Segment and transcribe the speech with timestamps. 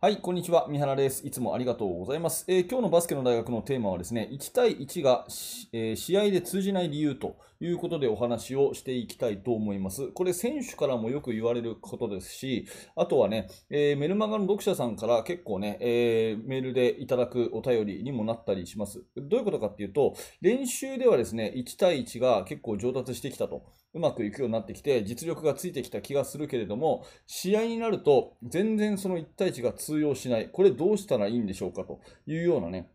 [0.00, 0.68] はい、こんにちは。
[0.68, 1.26] 三原です。
[1.26, 2.44] いつもありがとうございます。
[2.46, 5.26] えー今日のバスケの大学のテーマはですね、1対1が、
[5.72, 10.12] えー試合で通じない理由ということでお話をしていきたいと思います。
[10.12, 19.02] これ選手からもよく言われることですし、あとはね、えーメルマガの読者さんから結構ね、えメールでいただくお便りにもなったりします。
[19.16, 23.64] どういうことかっていうと、練習ではですね、1対1が結構上達してきたと。
[23.94, 30.50] うまくいくようになってきて、実力がついてきた気がするけれども、試合になると全然その1対1が通用しない。
[30.50, 32.90] これどうしたらいいんでしょうかというようなね、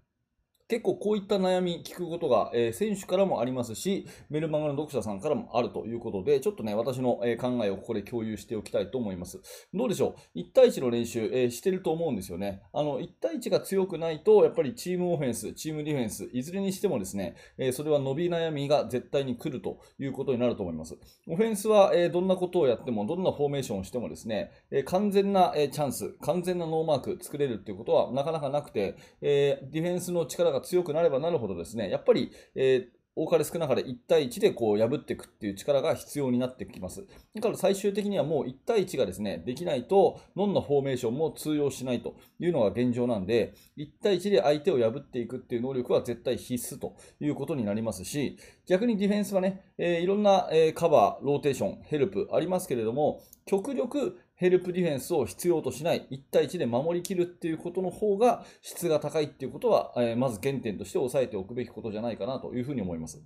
[0.69, 9.41] 結構こういった悩み聞くことが、えー選手からもありますし、メルマガの読者さんからもあるということで、ちょっとね、私の、えー考えをここで共有しておきたいと思います。
[9.73, 12.61] どうでしょう ?1 対1の練習、えーしてると思うんですよね。
[12.71, 20.95] あの、1対1が強くないと、やっぱりチームオフェンス、チームディフェンス、いずれにしてもですね、えーそれは伸び悩みが絶対に来るということになると思います。
[21.27, 37.05] オフェンスは、えーどんなことをやっても、どんなフォーメーションをしてもですね、えー完全な、えーチャンス、完全なノーマーク作れるっていうことはなかなかなくて、えーディフェンスの力がが強くなればなるほどですね、やっぱり、えー多かれ少なかれ1対1でこう破っていくっていう力が必要になってきます。
[37.35, 63.23] だから最終的にはもう1対1がですね、できないと、どんなフォーメーションも通用しないというのが現状なんで、1対1で相手を破っていくっていう能力は絶対必須ということになりますし、逆にディフェンスはね、えーいろんな、えーカバー、ローテーション、ヘルプありますけれども、極力ヘルプディフェンスを必要としない、1対1で守りきるっていうことの方が質が高いっていうことは、えまず原点として押さえておくべきことじゃないかなというふうに思います。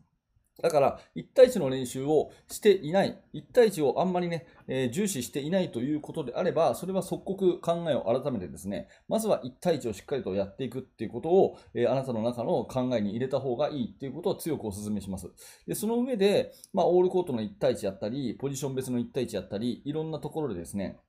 [0.61, 15.29] だから、1対1の練習をしていない、1対1をあんまりね、えー重視していないということであれば、それは即刻考えを改めてですね、まずは1対1をしっかりとやっていくっていうことを、えーあなたの中の考えに入れた方がいいっていうことを強くお勧めします。
[15.67, 20.99] で、その上で、まあ、オールコートの1対1やったり、ポジション別の1対1やったり、いろんなところでですね、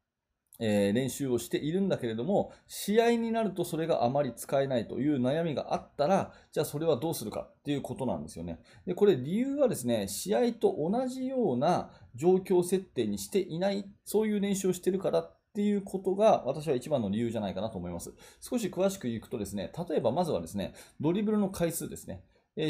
[0.59, 8.61] えー練習をしているんだけれども、試合になるとそれがあまり使えないという悩みがあったら、じゃあそれはどうするかっていうことなんですよね。
[8.87, 18.13] で、これ理由はですね、試合と同じような状況設定にしていない、そういう練習をしているからっていうことが私は一番の理由じゃないかなと思います。
[18.41, 22.23] 少し詳しく言うとですね、例えばまずはですね、ドリブルの回数ですね。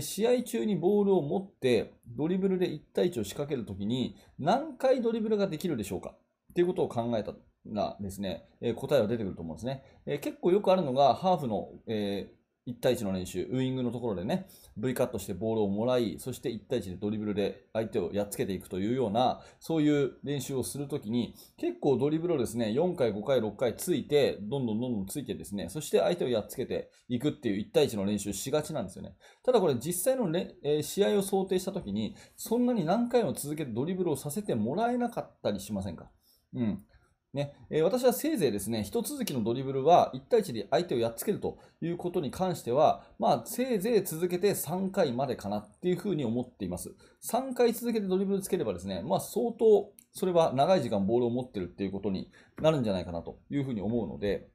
[0.03, 6.15] 試合中にボールを持ってドリブルで1対1を仕掛けるときに何回ドリブルができるでしょうか
[6.50, 7.32] っていうことを考えた
[7.72, 9.82] らですね、えー答えは出てくると思うんですね。
[10.06, 14.46] えー結構よくあるのがハーフの、えー1対1の練習、ウイングのところでね、
[14.76, 29.16] V カットしてボールをもらい、そして1対1でドリブルで相手をやっつけていくというような、そういう練習をするときに、結構ドリブルをですね、4回、5回、6回ついて、どんどんどんどんついてですね、そして相手をやっつけていくっていう1対1の練習しがちなんですよね。
[29.42, 36.10] ただこれ実際のれ、え試合を想定したときに、そんなに何回も続けてドリブルをさせてもらえなかったりしませんか？
[36.54, 36.84] うん。
[37.34, 46.94] ねえ私はせいぜいですね、一続きのドリブルは1対1で相手をやっつけるということに関しては、まあ、せいぜい続けて3回までかなっていうふうに思っています。
[47.31, 52.31] 3回続けてドリブルつければですね、まあ、相当それは長い時間ボールを持ってるっていうことに
[52.62, 54.49] なるんじゃないかなというふうに思うので、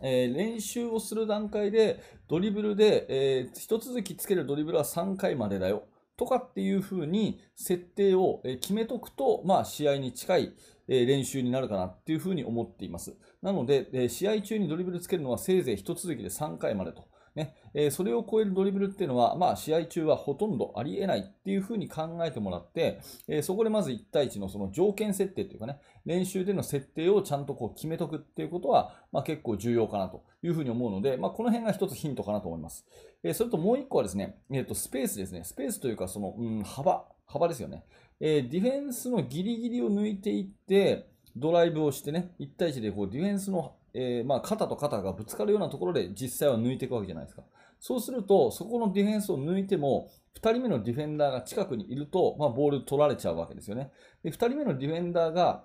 [0.00, 5.88] えー練習をする段階でドリブルで、えー一続きつけるドリブルは3回までだよ
[6.22, 10.52] とかっていうふうに設定をえ決めとくと、まあ、試合に近い
[10.88, 13.16] え練習になるかなっていうふうに思っています。
[13.40, 17.08] なので、え試合中にドリブルつけるのはせいぜい一続きで3回までと。
[17.34, 32.86] ねえーそれを超えるドリブルっていうのは、まあ、試合中はほとんどありえないっていうふうに考えてもらって、えーそこでまず1対1のその条件設定というかね、練習での設定をちゃんとこう決めとくっていうことは、まあ、結構重要かなというふうに思うので、まあ、この辺が一つヒントかなと思います。
[33.22, 35.44] えーそれともう一個はですね、えーとスペースですね。
[35.44, 37.84] スペースというか、その、うん、幅、幅ですよね。
[38.20, 47.42] えーディフェンスのギリギリを抜いていって、ドライブをしてね、1対1でこうディフェンスの、えーまあ、肩と肩がぶつかるようなところで実際は抜いていくわけじゃないですか。
[47.80, 50.10] そうすると、そこのディフェンスを抜いても、
[50.40, 53.90] 2人目のディフェンダーが近くにいると、まあ、ボール取られちゃうわけですよね。
[54.22, 55.64] で、2人目のディフェンダーが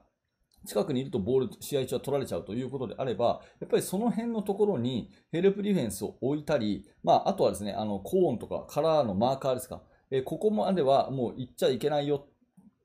[0.66, 9.82] 近くにいるとボール、試合中は取られちゃうということであれば、やっぱりその辺のところにヘルプディフェンスを置いたり、まあ、あとはですね、あの、コーンとかカラーのマーカーですか。
[10.10, 12.28] えーここまではもう行っちゃいけないよ。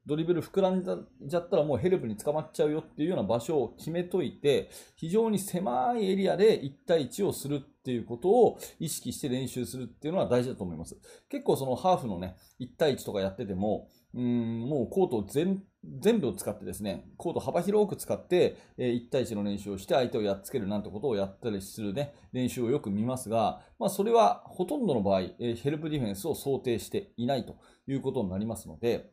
[0.07, 10.97] ドリブル膨らんじゃったらもうヘルプに捕まっちゃうよっていうような場所を決めといて、非常に狭いエリアで1対1をするっていうことを意識して練習するっていうのは大事だと思います。
[11.29, 15.63] 結構そのハーフのね、1対1とかやってても、うんもうコートを全
[16.01, 27.57] 全部を使ってですね、コート幅広く使って、え1対1の練習をして相手をやっつけるなんてことをやったりするね、練習をよく見ますが、まあそれはほとんどの場合、えヘルプディフェンスを想定していないと
[27.89, 29.11] いうことになりますので、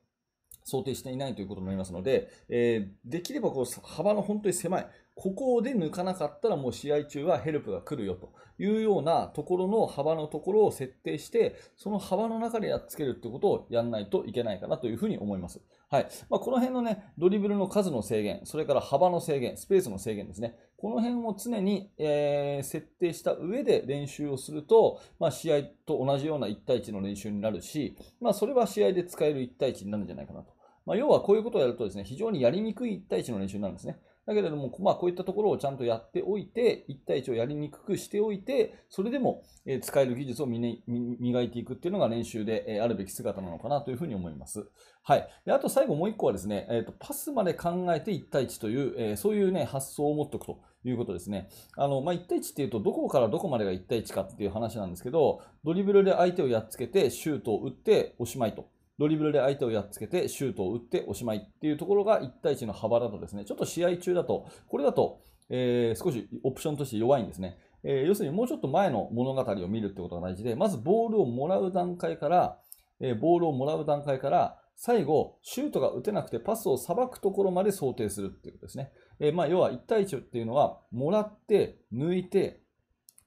[0.69, 4.87] 想定していないということになりますので、えーできればこう幅の本当に狭い、
[5.19, 15.59] ここで抜かなかったらもう試合中はヘルプが来るよというようなところの幅のところを設定して、その幅の中でやっつけるってことをやんないといけないかなというふうに思います。
[15.89, 16.07] はい。
[16.29, 20.55] まあ、この辺のね、ドリブルの数の制限、それから幅の制限、スペースの制限ですね。
[20.77, 30.58] この辺を常に、えー、設定した上で練習をすると、まあ、試合と同じような1対1の練習になるし、まあ、それは試合で使える1対1になるんじゃないかなと。
[30.89, 33.99] まあ、要はこういうことをやるとですね、非常にやりにくい1対1の練習になるんですね。
[34.25, 39.43] だけれども、まあ、こういったところをちゃんとやっておいて、1対1をやりにくくしておいて、それでも
[39.83, 44.67] 使える技術を磨いていくっていうのが練習であるべき姿なのかなというふうに思います。
[45.03, 45.29] はい。
[45.45, 51.49] であと最後もう1個はですね、えーと、パスまで考えて1対1という、えー、そういうね、発想を持っておくということですね。
[51.77, 58.67] あの、まあ、1対1っていうと、どこからどこまでが1対1かっていう話なんですけど、ドリブルで相手をやっつけて、シュートを打っておしまいと。
[58.99, 67.57] ドリブルで相手をやっつけて、シュートを打っておしまいっていうところが1対1の幅だとですね、ちょっと試合中だと、これだと、えー、少しオプションとして弱いんですね。
[67.83, 72.59] えー、要するにもうちょっと前の物語を見るってことが大事で、まずボールをもらう段階から、
[72.99, 78.91] えー、ボールをもらう段階から、最後、シュートが打てなくてパスをさばくところまで想定するっていうことですね。
[79.19, 82.61] え、まあ、要は1対1っていうのは、もらって、抜いて、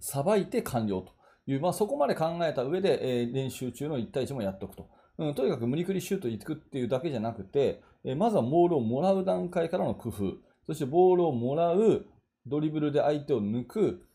[0.00, 1.12] さばいて完了と
[1.46, 4.88] いう、まあ、そこまで考えた上で、えー、練習中の1対1もやっておくと。
[5.28, 10.36] うん、とにかく無理くりシュートに行くっていうだけじゃなくて、えまずはボールをもらう段階からの工夫、
[10.66, 12.06] そしてボールをもらう、
[12.46, 14.06] ドリブルで相手を抜く、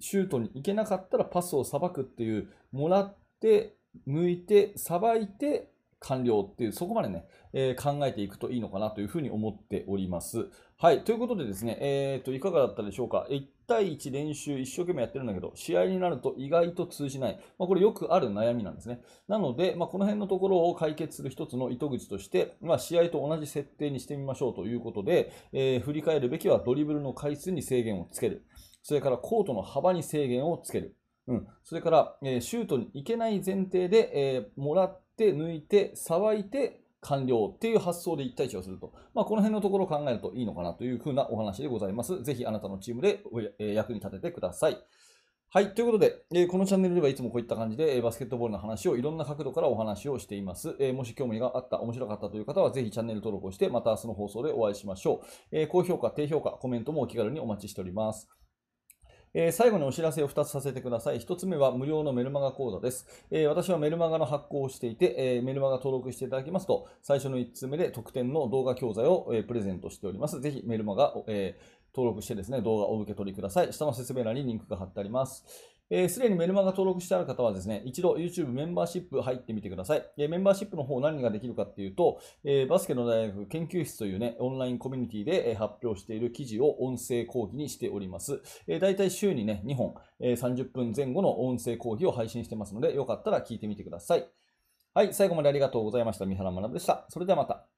[0.00, 3.76] シュートに行けなかったらパスをさばくっていう、もらって、
[4.06, 5.70] 抜いて、さばいて、
[6.00, 10.48] 完了っていう、そこまでね、えー、考えていくといいのかなというふうに思っております。
[10.76, 11.04] はい。
[11.04, 13.26] ということでですね、えー、と、いかがだったでしょうか？
[13.72, 17.40] 対1練習一生懸命やってるんだけど、試合になると意外と通じない。
[17.58, 19.00] まあ、これよくある悩みなんですね。
[19.28, 28.44] なので、まあ、この辺のところを解決する一つの糸口として、まあ、試合と同じ設定にしてみましょうということで、えー、振り返るべきはドリブルの回数に制限をつける。
[28.82, 30.96] それからコートの幅に制限をつける。
[31.28, 38.92] うん、それから、えー、シュートに行けない前提で、えー、もらって、抜いて、さばいて、完了っていう発想で1対1をすると。
[39.12, 42.22] まあ、この辺のところを考えるといいのかなというふうなお話でございます。
[42.22, 43.22] ぜひあなたのチームで
[43.58, 44.78] 役に立ててください。
[45.54, 45.74] はい。
[45.74, 50.76] ということで、えこのチャンネルではいつもこういった感じで、えバスケットボールの話をいろんな角度からお話をしています。
[50.78, 55.26] えもし興味があった、面白かったという方は、ぜひチャンネル登録をして、また明日の放送でお会いしましょう。
[55.50, 58.30] え高評価、低評価、コメントもお気軽にお待ちしております。
[59.34, 61.18] えー、最後にお知らせを2つさせてください。
[61.18, 63.06] 1つ目は無料のメルマガ講座です。
[63.30, 70.40] えー、私はメルマガの発行をしていて、えー、メルマガ登録していただきますと、最初の1つ目で特典の動画教材を、えプレゼントしております。
[70.40, 71.58] ぜひメルマガ、え
[71.94, 73.72] 登録してですね、動画をお受け取りください。
[73.72, 75.44] 下の説明欄にリンクが貼ってあります。
[76.08, 80.06] す、えー、で、にメルマガ登録してある方はですね、一度 YouTube メンバーシップ入ってみてください。
[80.16, 88.40] えー、メンバーシップの方何ができるかっていうと、えー、バスケの大学研究室というね、オンラインコミュニティで発表している記事を音声講義にしております。
[88.66, 94.26] えー、大体週にね、2本、え、30分前後の音声講義を配信してますので、よかったら聞いてみてください。
[94.94, 96.26] はい、最後までありがとうございました。
[96.26, 97.06] 三原学でした。
[97.08, 97.71] それではまた。